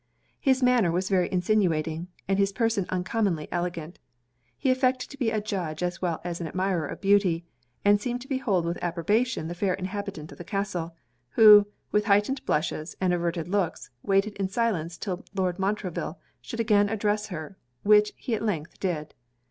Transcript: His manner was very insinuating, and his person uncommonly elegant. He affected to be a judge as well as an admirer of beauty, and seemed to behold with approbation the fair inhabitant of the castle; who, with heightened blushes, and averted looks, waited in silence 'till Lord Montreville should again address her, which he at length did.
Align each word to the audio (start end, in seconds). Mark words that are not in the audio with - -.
His 0.39 0.63
manner 0.63 0.91
was 0.91 1.09
very 1.09 1.31
insinuating, 1.31 2.07
and 2.27 2.39
his 2.39 2.51
person 2.51 2.87
uncommonly 2.89 3.47
elegant. 3.51 3.99
He 4.57 4.71
affected 4.71 5.11
to 5.11 5.17
be 5.19 5.29
a 5.29 5.39
judge 5.39 5.83
as 5.83 6.01
well 6.01 6.21
as 6.23 6.41
an 6.41 6.47
admirer 6.47 6.87
of 6.87 7.01
beauty, 7.01 7.45
and 7.85 8.01
seemed 8.01 8.19
to 8.21 8.27
behold 8.27 8.65
with 8.65 8.83
approbation 8.83 9.47
the 9.47 9.53
fair 9.53 9.75
inhabitant 9.75 10.31
of 10.31 10.39
the 10.39 10.43
castle; 10.43 10.95
who, 11.29 11.67
with 11.91 12.05
heightened 12.05 12.43
blushes, 12.47 12.95
and 12.99 13.13
averted 13.13 13.47
looks, 13.47 13.91
waited 14.01 14.33
in 14.37 14.47
silence 14.49 14.97
'till 14.97 15.23
Lord 15.35 15.59
Montreville 15.59 16.17
should 16.41 16.59
again 16.59 16.89
address 16.89 17.27
her, 17.27 17.55
which 17.83 18.11
he 18.17 18.33
at 18.33 18.41
length 18.41 18.79
did. 18.79 19.13